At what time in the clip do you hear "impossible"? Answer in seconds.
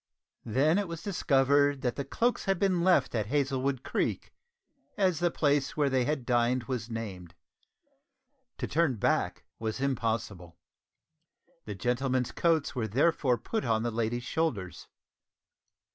9.79-10.57